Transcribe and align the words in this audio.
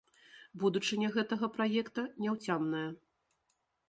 Будучыня 0.61 1.09
гэтага 1.17 1.49
праекта 1.57 2.05
няўцямная. 2.25 2.85